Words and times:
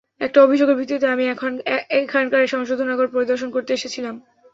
একটা 0.21 0.39
অভিযোগের 0.43 0.77
ভিত্তিতে 0.79 1.07
আমি 1.07 1.23
এখানকার 2.01 2.51
সংশোধনাগার 2.53 3.13
পরিদর্শন 3.15 3.49
করতে 3.51 3.71
এসেছিলাম। 3.73 4.15